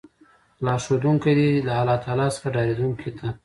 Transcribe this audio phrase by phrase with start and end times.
[0.65, 3.27] لار ښودونکی دی له الله تعالی څخه ډاريدونکو ته